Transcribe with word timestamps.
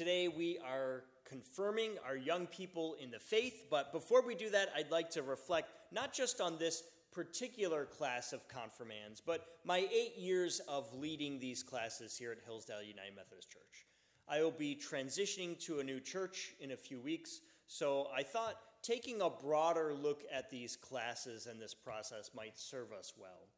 Today 0.00 0.28
we 0.28 0.58
are 0.66 1.04
confirming 1.28 1.98
our 2.06 2.16
young 2.16 2.46
people 2.46 2.96
in 2.98 3.10
the 3.10 3.18
faith, 3.18 3.66
but 3.70 3.92
before 3.92 4.22
we 4.22 4.34
do 4.34 4.48
that, 4.48 4.70
I'd 4.74 4.90
like 4.90 5.10
to 5.10 5.22
reflect 5.22 5.68
not 5.92 6.14
just 6.14 6.40
on 6.40 6.56
this 6.56 6.84
particular 7.12 7.84
class 7.84 8.32
of 8.32 8.48
confirmands, 8.48 9.20
but 9.20 9.58
my 9.62 9.86
eight 9.92 10.16
years 10.16 10.62
of 10.66 10.90
leading 10.94 11.38
these 11.38 11.62
classes 11.62 12.16
here 12.16 12.32
at 12.32 12.38
Hillsdale 12.46 12.82
United 12.82 13.14
Methodist 13.14 13.50
Church. 13.50 13.84
I 14.26 14.42
will 14.42 14.50
be 14.50 14.74
transitioning 14.74 15.58
to 15.66 15.80
a 15.80 15.84
new 15.84 16.00
church 16.00 16.54
in 16.60 16.70
a 16.70 16.78
few 16.78 16.98
weeks, 16.98 17.42
so 17.66 18.06
I 18.16 18.22
thought 18.22 18.56
taking 18.82 19.20
a 19.20 19.28
broader 19.28 19.92
look 19.92 20.22
at 20.32 20.48
these 20.48 20.76
classes 20.76 21.44
and 21.44 21.60
this 21.60 21.74
process 21.74 22.30
might 22.34 22.58
serve 22.58 22.90
us 22.98 23.12
well. 23.20 23.50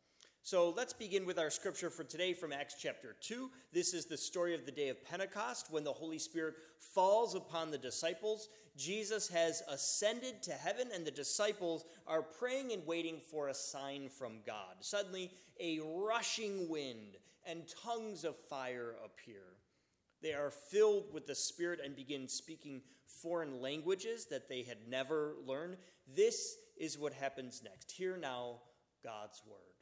So 0.44 0.74
let's 0.76 0.92
begin 0.92 1.24
with 1.24 1.38
our 1.38 1.50
scripture 1.50 1.88
for 1.88 2.02
today 2.02 2.34
from 2.34 2.52
Acts 2.52 2.74
chapter 2.76 3.14
2. 3.20 3.48
This 3.72 3.94
is 3.94 4.06
the 4.06 4.16
story 4.16 4.56
of 4.56 4.66
the 4.66 4.72
day 4.72 4.88
of 4.88 5.04
Pentecost 5.04 5.68
when 5.70 5.84
the 5.84 5.92
Holy 5.92 6.18
Spirit 6.18 6.56
falls 6.80 7.36
upon 7.36 7.70
the 7.70 7.78
disciples. 7.78 8.48
Jesus 8.76 9.28
has 9.28 9.62
ascended 9.70 10.42
to 10.42 10.50
heaven, 10.50 10.88
and 10.92 11.06
the 11.06 11.12
disciples 11.12 11.84
are 12.08 12.22
praying 12.22 12.72
and 12.72 12.84
waiting 12.84 13.20
for 13.30 13.48
a 13.48 13.54
sign 13.54 14.08
from 14.08 14.40
God. 14.44 14.74
Suddenly, 14.80 15.30
a 15.60 15.78
rushing 15.78 16.68
wind 16.68 17.18
and 17.46 17.62
tongues 17.84 18.24
of 18.24 18.36
fire 18.36 18.96
appear. 19.04 19.44
They 20.22 20.32
are 20.32 20.50
filled 20.50 21.04
with 21.12 21.28
the 21.28 21.36
Spirit 21.36 21.78
and 21.84 21.94
begin 21.94 22.26
speaking 22.26 22.82
foreign 23.06 23.60
languages 23.60 24.26
that 24.30 24.48
they 24.48 24.64
had 24.64 24.88
never 24.88 25.34
learned. 25.46 25.76
This 26.16 26.56
is 26.76 26.98
what 26.98 27.12
happens 27.12 27.62
next. 27.62 27.92
Hear 27.92 28.16
now 28.16 28.56
God's 29.04 29.40
word. 29.48 29.81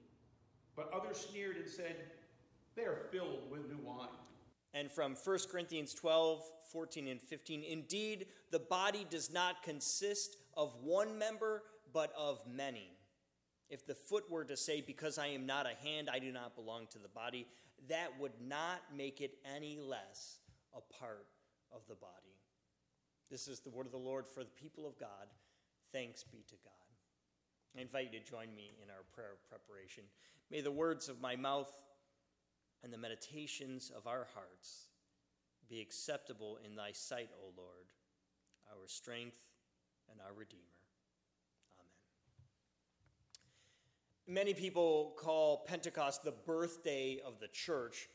But 0.75 0.91
others 0.93 1.27
sneered 1.29 1.57
and 1.57 1.69
said, 1.69 1.95
They 2.75 2.83
are 2.83 3.07
filled 3.11 3.49
with 3.49 3.67
new 3.69 3.79
wine. 3.83 4.07
And 4.73 4.91
from 4.91 5.15
1 5.15 5.39
Corinthians 5.51 5.93
12, 5.93 6.43
14, 6.71 7.07
and 7.07 7.21
15, 7.21 7.63
indeed, 7.63 8.27
the 8.51 8.59
body 8.59 9.05
does 9.09 9.31
not 9.31 9.63
consist 9.63 10.37
of 10.55 10.75
one 10.81 11.17
member, 11.17 11.63
but 11.93 12.13
of 12.17 12.39
many. 12.47 12.89
If 13.69 13.85
the 13.85 13.95
foot 13.95 14.29
were 14.29 14.45
to 14.45 14.55
say, 14.55 14.81
Because 14.81 15.17
I 15.17 15.27
am 15.27 15.45
not 15.45 15.65
a 15.65 15.87
hand, 15.87 16.09
I 16.11 16.19
do 16.19 16.31
not 16.31 16.55
belong 16.55 16.87
to 16.91 16.99
the 16.99 17.09
body, 17.09 17.47
that 17.89 18.19
would 18.19 18.33
not 18.41 18.81
make 18.95 19.21
it 19.21 19.37
any 19.55 19.77
less 19.77 20.39
a 20.73 20.81
part 20.99 21.27
of 21.73 21.81
the 21.87 21.95
body. 21.95 22.13
This 23.29 23.47
is 23.47 23.59
the 23.59 23.69
word 23.69 23.85
of 23.85 23.91
the 23.91 23.97
Lord 23.97 24.27
for 24.27 24.43
the 24.43 24.49
people 24.49 24.85
of 24.85 24.99
God. 24.99 25.27
Thanks 25.93 26.23
be 26.23 26.43
to 26.47 26.55
God. 26.63 26.90
I 27.77 27.81
invite 27.81 28.11
you 28.11 28.19
to 28.19 28.25
join 28.25 28.53
me 28.55 28.73
in 28.83 28.89
our 28.89 29.03
prayer 29.13 29.31
of 29.33 29.49
preparation. 29.49 30.03
May 30.49 30.61
the 30.61 30.71
words 30.71 31.07
of 31.07 31.21
my 31.21 31.35
mouth 31.35 31.71
and 32.83 32.91
the 32.91 32.97
meditations 32.97 33.91
of 33.95 34.07
our 34.07 34.27
hearts 34.33 34.87
be 35.69 35.79
acceptable 35.79 36.57
in 36.65 36.75
thy 36.75 36.91
sight, 36.91 37.29
O 37.41 37.53
Lord, 37.55 37.87
our 38.69 38.87
strength 38.87 39.37
and 40.11 40.19
our 40.19 40.33
Redeemer. 40.33 40.63
Amen. 44.27 44.35
Many 44.35 44.53
people 44.53 45.13
call 45.17 45.63
Pentecost 45.65 46.23
the 46.25 46.33
birthday 46.33 47.21
of 47.25 47.39
the 47.39 47.47
church. 47.47 48.09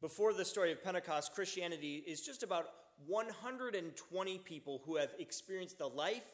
Before 0.00 0.32
the 0.32 0.44
story 0.44 0.72
of 0.72 0.82
Pentecost, 0.82 1.34
Christianity 1.34 2.02
is 2.06 2.22
just 2.22 2.42
about 2.42 2.68
120 3.06 4.38
people 4.38 4.80
who 4.86 4.96
have 4.96 5.12
experienced 5.18 5.78
the 5.78 5.88
life, 5.88 6.24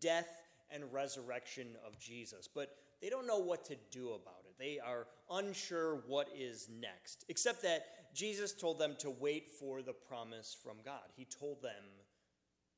death, 0.00 0.41
and 0.72 0.92
resurrection 0.92 1.68
of 1.86 1.98
Jesus, 1.98 2.48
but 2.52 2.76
they 3.00 3.08
don't 3.08 3.26
know 3.26 3.38
what 3.38 3.64
to 3.66 3.76
do 3.90 4.08
about 4.08 4.44
it. 4.44 4.54
They 4.58 4.78
are 4.78 5.06
unsure 5.30 6.02
what 6.06 6.28
is 6.36 6.68
next, 6.80 7.24
except 7.28 7.62
that 7.62 8.14
Jesus 8.14 8.52
told 8.52 8.78
them 8.78 8.94
to 8.98 9.10
wait 9.10 9.50
for 9.50 9.82
the 9.82 9.92
promise 9.92 10.56
from 10.62 10.76
God. 10.84 11.02
He 11.16 11.24
told 11.24 11.62
them 11.62 11.84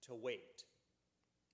to 0.07 0.15
wait. 0.15 0.65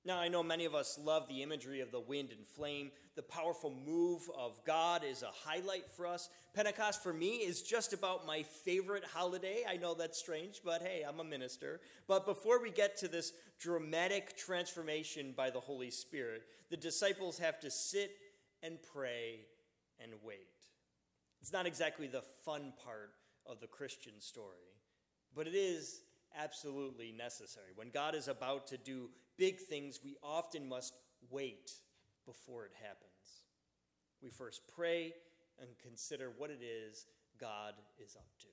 Now, 0.02 0.18
I 0.18 0.28
know 0.28 0.42
many 0.42 0.64
of 0.64 0.74
us 0.74 0.98
love 1.02 1.28
the 1.28 1.42
imagery 1.42 1.80
of 1.80 1.92
the 1.92 2.00
wind 2.00 2.30
and 2.30 2.46
flame. 2.46 2.90
The 3.16 3.22
powerful 3.22 3.74
move 3.86 4.22
of 4.36 4.58
God 4.64 5.04
is 5.04 5.22
a 5.22 5.30
highlight 5.30 5.90
for 5.94 6.06
us. 6.06 6.30
Pentecost, 6.54 7.02
for 7.02 7.12
me, 7.12 7.36
is 7.36 7.60
just 7.60 7.92
about 7.92 8.26
my 8.26 8.42
favorite 8.42 9.04
holiday. 9.04 9.62
I 9.68 9.76
know 9.76 9.92
that's 9.92 10.18
strange, 10.18 10.62
but 10.64 10.80
hey, 10.80 11.04
I'm 11.06 11.20
a 11.20 11.24
minister. 11.24 11.80
But 12.08 12.24
before 12.24 12.62
we 12.62 12.70
get 12.70 12.96
to 12.98 13.08
this 13.08 13.34
dramatic 13.58 14.38
transformation 14.38 15.34
by 15.36 15.50
the 15.50 15.60
Holy 15.60 15.90
Spirit, 15.90 16.44
the 16.70 16.78
disciples 16.78 17.38
have 17.38 17.60
to 17.60 17.70
sit 17.70 18.12
and 18.62 18.78
pray 18.94 19.40
and 20.02 20.12
wait. 20.24 20.48
It's 21.42 21.52
not 21.52 21.66
exactly 21.66 22.06
the 22.06 22.24
fun 22.44 22.72
part 22.82 23.12
of 23.44 23.60
the 23.60 23.66
Christian 23.66 24.18
story, 24.18 24.78
but 25.34 25.46
it 25.46 25.54
is 25.54 26.00
absolutely 26.38 27.12
necessary. 27.12 27.72
When 27.74 27.90
God 27.90 28.14
is 28.14 28.28
about 28.28 28.66
to 28.68 28.78
do 28.78 29.10
big 29.36 29.58
things, 29.58 30.00
we 30.04 30.16
often 30.22 30.68
must 30.68 30.94
wait 31.30 31.72
before 32.26 32.64
it 32.64 32.72
happens. 32.82 33.10
We 34.22 34.30
first 34.30 34.62
pray 34.74 35.14
and 35.60 35.68
consider 35.82 36.32
what 36.36 36.50
it 36.50 36.60
is 36.62 37.06
God 37.40 37.74
is 37.98 38.16
up 38.16 38.28
to. 38.40 38.46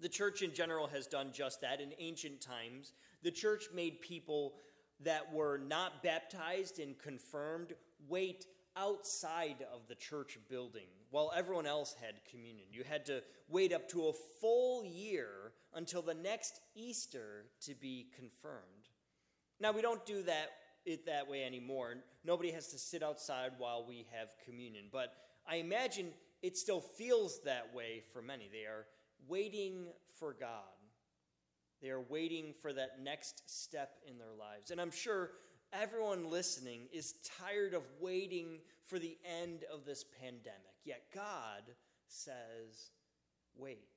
The 0.00 0.08
church 0.08 0.42
in 0.42 0.52
general 0.52 0.86
has 0.88 1.06
done 1.06 1.30
just 1.32 1.60
that. 1.60 1.80
In 1.80 1.92
ancient 1.98 2.40
times, 2.40 2.92
the 3.22 3.30
church 3.30 3.68
made 3.74 4.00
people 4.00 4.54
that 5.00 5.32
were 5.32 5.58
not 5.58 6.02
baptized 6.02 6.78
and 6.78 6.98
confirmed 6.98 7.72
wait 8.08 8.46
outside 8.76 9.64
of 9.72 9.86
the 9.88 9.94
church 9.94 10.38
building 10.48 10.88
while 11.10 11.32
everyone 11.34 11.66
else 11.66 11.94
had 12.00 12.14
communion. 12.28 12.66
You 12.72 12.82
had 12.82 13.06
to 13.06 13.22
wait 13.48 13.72
up 13.72 13.88
to 13.90 14.08
a 14.08 14.12
full 14.40 14.84
year 14.84 15.52
until 15.74 16.02
the 16.02 16.14
next 16.14 16.60
Easter 16.74 17.46
to 17.62 17.74
be 17.74 18.08
confirmed. 18.16 18.83
Now, 19.60 19.72
we 19.72 19.82
don't 19.82 20.04
do 20.04 20.22
that 20.24 20.50
it 20.84 21.06
that 21.06 21.28
way 21.28 21.44
anymore. 21.44 21.94
Nobody 22.24 22.50
has 22.52 22.68
to 22.68 22.78
sit 22.78 23.02
outside 23.02 23.52
while 23.58 23.84
we 23.86 24.06
have 24.12 24.28
communion, 24.44 24.86
but 24.92 25.14
I 25.48 25.56
imagine 25.56 26.08
it 26.42 26.56
still 26.56 26.80
feels 26.80 27.40
that 27.44 27.74
way 27.74 28.02
for 28.12 28.20
many. 28.20 28.48
They 28.52 28.66
are 28.66 28.86
waiting 29.26 29.86
for 30.18 30.34
God. 30.38 30.50
They 31.80 31.90
are 31.90 32.00
waiting 32.00 32.54
for 32.60 32.72
that 32.72 33.02
next 33.02 33.42
step 33.46 33.98
in 34.08 34.18
their 34.18 34.34
lives. 34.38 34.70
And 34.70 34.80
I'm 34.80 34.90
sure 34.90 35.30
everyone 35.72 36.30
listening 36.30 36.82
is 36.92 37.14
tired 37.40 37.74
of 37.74 37.82
waiting 38.00 38.58
for 38.86 38.98
the 38.98 39.16
end 39.24 39.64
of 39.72 39.84
this 39.84 40.04
pandemic. 40.20 40.76
Yet 40.84 41.02
God 41.14 41.62
says, 42.08 42.90
wait. 43.56 43.88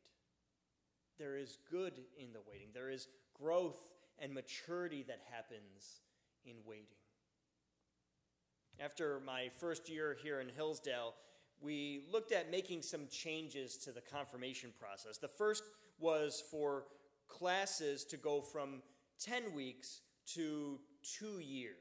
There 1.18 1.38
is 1.38 1.57
good 1.72 1.94
in 2.18 2.31
the 2.31 2.41
waiting, 2.47 2.68
there 2.74 2.89
is 2.89 3.07
growth 3.34 3.79
and 4.19 4.33
maturity 4.33 5.03
that 5.07 5.22
happens 5.31 6.01
in 6.45 6.55
waiting. 6.66 6.85
After 8.79 9.19
my 9.25 9.50
first 9.59 9.89
year 9.89 10.16
here 10.22 10.39
in 10.39 10.50
Hillsdale, 10.50 11.16
we 11.59 12.03
looked 12.11 12.31
at 12.31 12.51
making 12.51 12.83
some 12.83 13.07
changes 13.09 13.77
to 13.77 13.91
the 13.91 14.01
confirmation 14.01 14.72
process. 14.79 15.17
The 15.17 15.27
first 15.27 15.63
was 16.00 16.44
for 16.51 16.85
classes 17.27 18.03
to 18.06 18.17
go 18.17 18.41
from 18.41 18.81
10 19.19 19.53
weeks 19.56 20.01
to 20.33 20.80
two 21.03 21.39
years. 21.39 21.75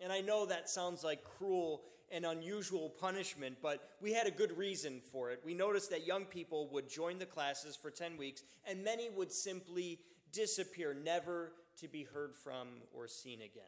And 0.00 0.12
I 0.12 0.20
know 0.20 0.46
that 0.46 0.68
sounds 0.68 1.02
like 1.02 1.24
cruel 1.24 1.82
and 2.10 2.26
unusual 2.26 2.90
punishment, 2.90 3.56
but 3.62 3.90
we 4.00 4.12
had 4.12 4.26
a 4.26 4.30
good 4.30 4.56
reason 4.56 5.00
for 5.10 5.30
it. 5.30 5.40
We 5.44 5.54
noticed 5.54 5.90
that 5.90 6.06
young 6.06 6.24
people 6.24 6.68
would 6.68 6.88
join 6.88 7.18
the 7.18 7.26
classes 7.26 7.74
for 7.74 7.90
10 7.90 8.16
weeks, 8.16 8.42
and 8.66 8.84
many 8.84 9.08
would 9.10 9.32
simply 9.32 9.98
disappear, 10.30 10.94
never 10.94 11.52
to 11.82 11.88
be 11.88 12.04
heard 12.04 12.34
from 12.34 12.68
or 12.94 13.08
seen 13.08 13.40
again. 13.40 13.62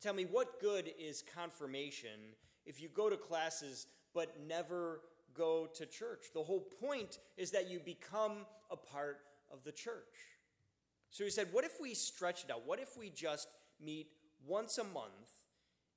Tell 0.00 0.14
me, 0.14 0.24
what 0.24 0.60
good 0.60 0.90
is 0.98 1.22
confirmation 1.34 2.34
if 2.64 2.80
you 2.80 2.88
go 2.88 3.10
to 3.10 3.16
classes 3.16 3.86
but 4.14 4.36
never 4.46 5.00
go 5.34 5.68
to 5.74 5.86
church? 5.86 6.26
The 6.32 6.42
whole 6.42 6.66
point 6.80 7.18
is 7.36 7.50
that 7.50 7.68
you 7.68 7.80
become 7.80 8.46
a 8.70 8.76
part 8.76 9.18
of 9.52 9.62
the 9.64 9.72
church. 9.72 10.16
So 11.10 11.24
he 11.24 11.30
said, 11.30 11.48
What 11.52 11.64
if 11.64 11.80
we 11.80 11.94
stretch 11.94 12.44
it 12.44 12.50
out? 12.50 12.62
What 12.64 12.78
if 12.78 12.96
we 12.96 13.10
just 13.10 13.48
meet 13.84 14.06
once 14.46 14.78
a 14.78 14.84
month? 14.84 15.10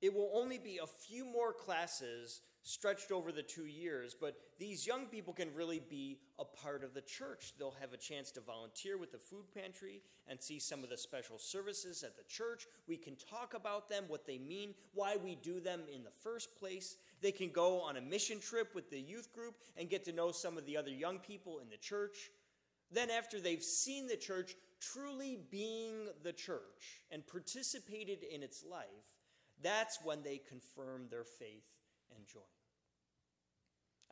It 0.02 0.12
will 0.12 0.30
only 0.34 0.58
be 0.58 0.78
a 0.82 0.86
few 0.86 1.24
more 1.24 1.52
classes 1.52 2.42
stretched 2.64 3.12
over 3.12 3.30
the 3.30 3.42
two 3.42 3.66
years, 3.66 4.16
but 4.18 4.36
these 4.58 4.86
young 4.86 5.04
people 5.04 5.34
can 5.34 5.54
really 5.54 5.82
be 5.90 6.18
a 6.38 6.44
part 6.44 6.82
of 6.82 6.94
the 6.94 7.02
church. 7.02 7.52
They'll 7.58 7.76
have 7.78 7.92
a 7.92 7.98
chance 7.98 8.30
to 8.32 8.40
volunteer 8.40 8.96
with 8.96 9.12
the 9.12 9.18
food 9.18 9.44
pantry 9.54 10.00
and 10.26 10.40
see 10.40 10.58
some 10.58 10.82
of 10.82 10.88
the 10.88 10.96
special 10.96 11.38
services 11.38 12.02
at 12.02 12.16
the 12.16 12.24
church. 12.24 12.66
We 12.88 12.96
can 12.96 13.16
talk 13.16 13.52
about 13.52 13.90
them, 13.90 14.04
what 14.08 14.26
they 14.26 14.38
mean, 14.38 14.74
why 14.94 15.16
we 15.22 15.34
do 15.36 15.60
them 15.60 15.82
in 15.94 16.02
the 16.04 16.10
first 16.10 16.56
place. 16.58 16.96
They 17.20 17.32
can 17.32 17.50
go 17.50 17.82
on 17.82 17.98
a 17.98 18.00
mission 18.00 18.40
trip 18.40 18.74
with 18.74 18.90
the 18.90 19.00
youth 19.00 19.30
group 19.34 19.56
and 19.76 19.90
get 19.90 20.04
to 20.06 20.12
know 20.12 20.32
some 20.32 20.56
of 20.56 20.64
the 20.64 20.78
other 20.78 20.90
young 20.90 21.18
people 21.18 21.58
in 21.58 21.68
the 21.68 21.76
church. 21.76 22.30
Then, 22.90 23.10
after 23.10 23.40
they've 23.40 23.62
seen 23.62 24.06
the 24.06 24.16
church 24.16 24.54
truly 24.80 25.38
being 25.50 26.08
the 26.22 26.32
church 26.32 27.02
and 27.10 27.26
participated 27.26 28.22
in 28.22 28.42
its 28.42 28.64
life, 28.64 28.86
that's 29.62 29.98
when 30.02 30.22
they 30.22 30.40
confirm 30.48 31.08
their 31.10 31.24
faith 31.24 31.73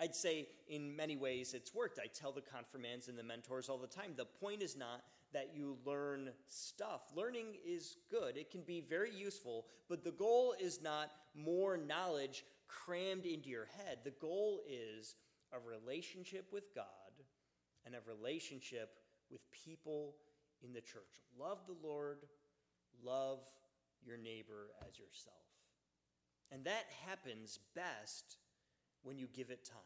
I'd 0.00 0.14
say 0.14 0.48
in 0.68 0.96
many 0.96 1.16
ways 1.16 1.54
it's 1.54 1.74
worked. 1.74 2.00
I 2.02 2.06
tell 2.06 2.32
the 2.32 2.40
confirmands 2.40 3.08
and 3.08 3.16
the 3.16 3.22
mentors 3.22 3.68
all 3.68 3.78
the 3.78 3.86
time 3.86 4.12
the 4.16 4.24
point 4.24 4.62
is 4.62 4.76
not 4.76 5.02
that 5.32 5.50
you 5.54 5.76
learn 5.86 6.30
stuff. 6.46 7.02
Learning 7.14 7.56
is 7.64 7.96
good, 8.10 8.36
it 8.36 8.50
can 8.50 8.62
be 8.62 8.80
very 8.80 9.14
useful, 9.14 9.66
but 9.88 10.04
the 10.04 10.10
goal 10.10 10.54
is 10.60 10.82
not 10.82 11.10
more 11.34 11.76
knowledge 11.76 12.44
crammed 12.68 13.26
into 13.26 13.48
your 13.48 13.66
head. 13.78 13.98
The 14.04 14.12
goal 14.12 14.60
is 14.68 15.14
a 15.52 15.58
relationship 15.58 16.46
with 16.52 16.74
God 16.74 16.84
and 17.86 17.94
a 17.94 18.00
relationship 18.06 18.90
with 19.30 19.40
people 19.52 20.14
in 20.62 20.72
the 20.72 20.80
church. 20.80 21.22
Love 21.38 21.58
the 21.66 21.86
Lord, 21.86 22.18
love 23.04 23.40
your 24.04 24.16
neighbor 24.16 24.70
as 24.86 24.98
yourself. 24.98 25.36
And 26.52 26.64
that 26.64 26.84
happens 27.06 27.58
best 27.74 28.36
when 29.02 29.18
you 29.18 29.26
give 29.32 29.50
it 29.50 29.64
time, 29.64 29.78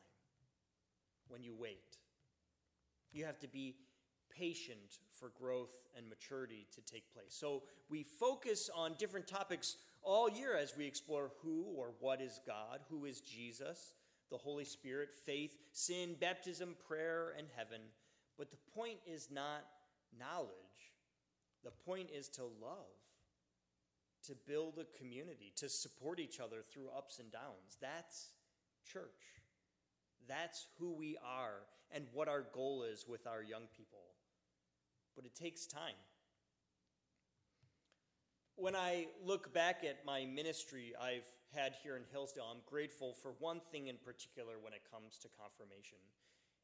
when 1.29 1.43
you 1.43 1.55
wait. 1.55 1.99
You 3.13 3.25
have 3.25 3.39
to 3.41 3.49
be 3.49 3.77
patient 4.37 4.99
for 5.13 5.31
growth 5.41 5.71
and 5.97 6.09
maturity 6.09 6.67
to 6.75 6.81
take 6.83 7.13
place. 7.15 7.29
So 7.31 7.63
we 7.89 8.03
focus 8.03 8.69
on 8.75 8.95
different 8.99 9.27
topics 9.27 9.77
all 10.03 10.29
year 10.29 10.57
as 10.57 10.77
we 10.77 10.87
explore 10.87 11.31
who 11.43 11.65
or 11.77 11.93
what 12.01 12.21
is 12.21 12.41
God, 12.47 12.81
who 12.91 13.05
is 13.07 13.21
Jesus, 13.21 13.95
the 14.31 14.37
Holy 14.37 14.65
Spirit, 14.65 15.11
faith, 15.25 15.57
sin, 15.73 16.17
baptism, 16.21 16.75
prayer, 16.87 17.35
and 17.39 17.47
heaven. 17.57 17.81
But 18.37 18.51
the 18.51 18.59
point 18.75 18.99
is 19.07 19.29
not 19.33 19.65
knowledge, 20.19 20.51
the 21.65 21.71
point 21.71 22.09
is 22.15 22.29
to 22.31 22.43
love 22.43 22.97
to 24.27 24.35
build 24.47 24.79
a 24.79 24.99
community, 24.99 25.53
to 25.57 25.69
support 25.69 26.21
each 26.21 26.41
other 26.41 26.63
through 26.73 26.89
ups 26.97 27.19
and 27.19 27.31
downs. 27.31 27.77
That's 27.81 28.31
church. 28.91 29.43
That's 30.29 30.67
who 30.79 30.93
we 30.93 31.17
are 31.25 31.63
and 31.93 32.07
what 32.13 32.29
our 32.29 32.43
goal 32.53 32.83
is 32.83 33.07
with 33.09 33.27
our 33.27 33.43
young 33.43 33.65
people. 33.77 34.01
But 35.15 35.25
it 35.25 35.35
takes 35.35 35.67
time. 35.67 35.95
When 38.57 38.75
I 38.75 39.07
look 39.25 39.53
back 39.53 39.85
at 39.85 40.05
my 40.05 40.25
ministry 40.25 40.95
I've 41.01 41.29
had 41.55 41.75
here 41.83 41.97
in 41.97 42.03
Hillsdale, 42.11 42.49
I'm 42.51 42.63
grateful 42.67 43.13
for 43.13 43.33
one 43.39 43.61
thing 43.71 43.89
in 43.89 43.97
particular 43.97 44.55
when 44.61 44.73
it 44.73 44.83
comes 44.91 45.19
to 45.19 45.29
confirmation. 45.39 45.99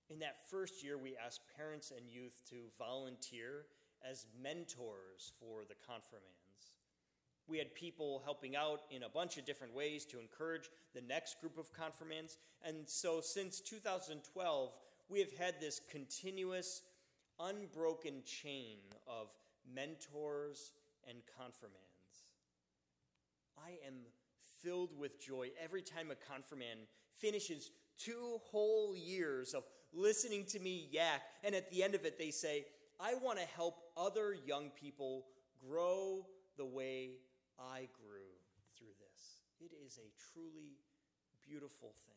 In 0.09 0.19
that 0.21 0.51
first 0.51 0.83
year, 0.83 0.99
we 0.99 1.17
asked 1.17 1.43
parents 1.57 1.93
and 1.97 2.11
youth 2.11 2.43
to 2.51 2.57
volunteer 2.79 3.67
as 4.11 4.27
mentors 4.43 5.33
for 5.39 5.63
the 5.69 5.77
confirmand. 5.87 6.42
We 7.49 7.59
had 7.59 7.75
people 7.75 8.23
helping 8.25 8.57
out 8.57 8.81
in 8.91 9.03
a 9.03 9.09
bunch 9.09 9.37
of 9.37 9.45
different 9.45 9.75
ways 9.75 10.05
to 10.07 10.21
encourage 10.21 10.71
the 10.95 11.01
next 11.01 11.41
group 11.41 11.59
of 11.59 11.73
confirmands. 11.73 12.39
And 12.65 12.89
so 12.89 13.21
since 13.21 13.61
2012, 13.61 14.79
we 15.09 15.21
have 15.21 15.33
had 15.39 15.61
this 15.61 15.81
continuous, 15.91 16.83
unbroken 17.39 18.23
chain 18.25 18.79
of 19.07 19.29
mentors 19.75 20.73
and 21.09 21.19
confirmands. 21.37 21.83
I 23.59 23.73
am 23.87 23.95
filled 24.63 24.97
with 24.99 25.21
joy 25.21 25.51
every 25.63 25.83
time 25.83 26.11
a 26.11 26.33
confirmand 26.33 26.81
finishes 27.17 27.71
two 27.99 28.41
whole 28.51 28.97
years 28.97 29.55
of 29.55 29.65
listening 29.93 30.45
to 30.47 30.59
me 30.59 30.89
yak, 30.91 31.23
and 31.45 31.55
at 31.55 31.71
the 31.71 31.83
end 31.83 31.95
of 31.95 32.05
it, 32.05 32.19
they 32.19 32.31
say, 32.31 32.65
I 32.99 33.15
want 33.15 33.39
to 33.39 33.45
help 33.45 33.77
other 33.97 34.35
young 34.47 34.71
people 34.71 35.27
grow 35.69 36.27
the 36.57 36.65
way 36.65 37.11
I 37.71 37.89
grew 37.95 38.35
through 38.77 38.95
this. 38.99 39.43
It 39.61 39.73
is 39.87 39.99
a 39.99 40.11
truly 40.33 40.79
beautiful 41.47 41.95
thing. 42.07 42.17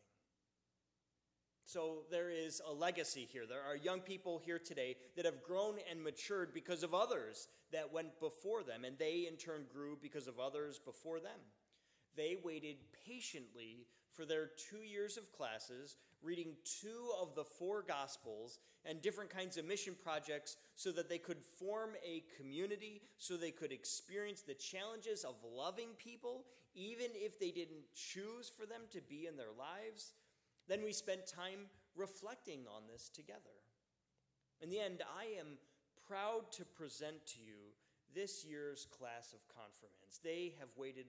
So 1.66 2.04
there 2.12 2.30
is 2.30 2.62
a 2.68 2.72
legacy 2.72 3.28
here. 3.32 3.46
There 3.48 3.64
are 3.64 3.76
young 3.76 4.00
people 4.00 4.40
here 4.44 4.60
today 4.60 4.96
that 5.16 5.26
have 5.26 5.44
grown 5.44 5.76
and 5.90 6.04
matured 6.04 6.54
because 6.54 6.84
of 6.84 6.94
others 6.94 7.48
that 7.72 7.92
went 7.92 8.20
before 8.20 8.64
them, 8.64 8.86
and 8.86 8.98
they 8.98 9.28
in 9.30 9.36
turn 9.36 9.66
grew 9.72 9.98
because 10.02 10.28
of 10.28 10.40
others 10.40 10.80
before 10.80 11.20
them. 11.20 11.40
They 12.16 12.38
waited 12.42 12.78
patiently 13.06 13.88
for 14.14 14.26
their 14.26 14.52
two 14.70 14.84
years 14.84 15.18
of 15.18 15.32
classes, 15.32 15.98
reading 16.26 16.56
two 16.82 17.12
of 17.22 17.36
the 17.36 17.44
four 17.44 17.84
Gospels 17.88 18.58
and 18.84 19.02
different 19.02 19.30
kinds 19.30 19.58
of 19.58 19.66
mission 19.66 19.96
projects 20.04 20.58
so 20.76 20.92
that 20.92 21.08
they 21.08 21.20
could 21.20 21.42
form 21.42 21.92
a 22.04 22.24
community, 22.38 23.02
so 23.18 23.38
they 23.38 23.52
could 23.52 23.72
experience 23.72 24.42
the 24.42 24.56
challenges 24.56 25.24
of 25.24 25.36
loving 25.56 25.90
people, 25.98 26.46
even 26.74 27.08
if 27.14 27.40
they 27.40 27.52
didn't 27.52 27.86
choose 27.94 28.50
for 28.50 28.66
them 28.66 28.82
to 28.92 29.02
be 29.02 29.28
in 29.28 29.38
their 29.38 29.54
lives. 29.58 30.14
Then 30.68 30.84
we 30.84 30.92
spent 30.92 31.28
time 31.28 31.70
reflecting 31.96 32.62
on 32.76 32.84
this 32.92 33.10
together. 33.10 33.56
In 34.62 34.70
the 34.70 34.80
end, 34.80 35.02
I 35.18 35.40
am 35.40 35.58
proud 36.08 36.52
to 36.54 36.66
present 36.66 37.26
to 37.28 37.40
you 37.40 37.74
this 38.16 38.46
year's 38.46 38.88
class 38.98 39.34
of 39.34 39.48
confirmands. 39.48 40.20
They 40.24 40.56
have 40.60 40.70
waited 40.76 41.08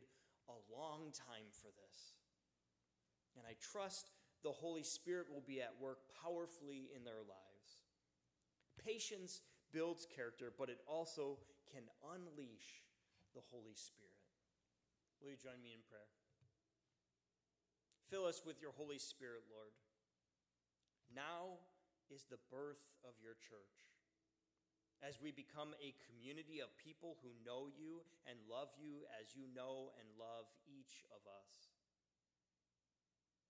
a 0.49 0.59
long 0.75 1.13
time 1.13 1.49
for 1.51 1.69
this. 1.69 2.15
And 3.37 3.45
I 3.47 3.55
trust 3.61 4.11
the 4.43 4.53
Holy 4.53 4.83
Spirit 4.83 5.27
will 5.33 5.45
be 5.47 5.61
at 5.61 5.75
work 5.81 5.99
powerfully 6.23 6.89
in 6.95 7.05
their 7.05 7.25
lives. 7.27 7.85
Patience 8.83 9.41
builds 9.73 10.07
character, 10.07 10.53
but 10.57 10.69
it 10.69 10.79
also 10.87 11.39
can 11.73 11.83
unleash 12.15 12.85
the 13.35 13.43
Holy 13.51 13.75
Spirit. 13.75 14.17
Will 15.21 15.31
you 15.31 15.41
join 15.41 15.61
me 15.63 15.73
in 15.73 15.83
prayer? 15.89 16.09
Fill 18.09 18.25
us 18.25 18.43
with 18.47 18.63
your 18.63 18.71
Holy 18.77 18.99
Spirit, 18.99 19.43
Lord. 19.51 19.75
Now 21.11 21.59
is 22.13 22.25
the 22.31 22.39
birth 22.51 22.83
of 23.03 23.19
your 23.19 23.35
church. 23.35 23.91
As 25.03 25.21
we 25.21 25.35
become 25.35 25.77
a 25.83 25.99
community 26.09 26.63
of 26.63 26.73
people 26.81 27.19
who 27.21 27.35
know 27.45 27.69
you 27.69 28.01
and 28.25 28.39
love 28.49 28.73
you 28.79 29.05
as 29.21 29.37
you 29.37 29.45
know 29.53 29.93
and 30.01 30.09
love 30.17 30.49
each 30.65 31.05
of 31.13 31.21
us. 31.29 31.76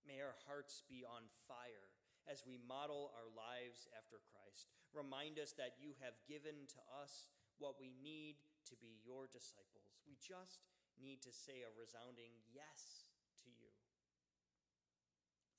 May 0.07 0.23
our 0.23 0.39
hearts 0.47 0.87
be 0.87 1.03
on 1.03 1.27
fire 1.51 1.91
as 2.31 2.47
we 2.47 2.63
model 2.63 3.11
our 3.19 3.27
lives 3.35 3.91
after 3.99 4.23
Christ. 4.31 4.71
Remind 4.95 5.43
us 5.43 5.51
that 5.59 5.83
you 5.83 5.99
have 5.99 6.15
given 6.31 6.71
to 6.79 6.81
us 6.95 7.27
what 7.59 7.79
we 7.83 7.91
need 8.03 8.39
to 8.71 8.79
be 8.79 9.03
your 9.03 9.27
disciples. 9.27 9.99
We 10.07 10.15
just 10.23 10.67
need 10.95 11.27
to 11.27 11.35
say 11.35 11.67
a 11.67 11.75
resounding 11.75 12.39
yes 12.51 13.11
to 13.43 13.51
you. 13.51 13.75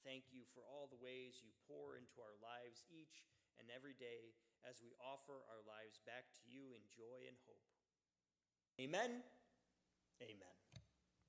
Thank 0.07 0.31
you 0.31 0.47
for 0.55 0.63
all 0.63 0.87
the 0.87 0.99
ways 1.03 1.43
you 1.43 1.51
pour 1.67 1.99
into 1.99 2.23
our 2.23 2.39
lives 2.39 2.87
each 2.87 3.27
and 3.59 3.67
every 3.67 3.95
day 3.99 4.31
as 4.63 4.79
we 4.79 4.95
offer 5.03 5.43
our 5.51 5.63
lives 5.67 5.99
back 6.07 6.31
to 6.39 6.43
you 6.47 6.71
in 6.71 6.83
joy 6.87 7.27
and 7.27 7.35
hope. 7.43 7.67
Amen. 8.79 9.19
Amen. 10.23 10.66